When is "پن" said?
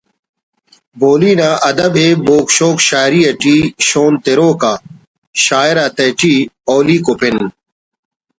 7.19-7.37